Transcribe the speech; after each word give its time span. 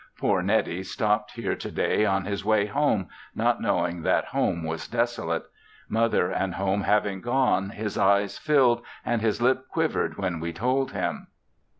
Poor 0.17 0.41
Neddie 0.41 0.81
stopped 0.81 1.33
here 1.35 1.53
to 1.53 1.69
day 1.71 2.05
on 2.05 2.25
his 2.25 2.43
way 2.43 2.65
home, 2.65 3.07
not 3.35 3.61
knowing 3.61 4.01
that 4.01 4.25
home 4.25 4.63
was 4.63 4.87
desolate. 4.87 5.43
Mother 5.87 6.31
and 6.31 6.55
home 6.55 6.81
having 6.81 7.21
gone, 7.21 7.69
his 7.69 7.99
eyes 7.99 8.39
filled 8.39 8.81
and 9.05 9.21
his 9.21 9.43
lip 9.43 9.67
quivered 9.69 10.17
when 10.17 10.39
we 10.39 10.53
told 10.53 10.93
him. 10.93 11.27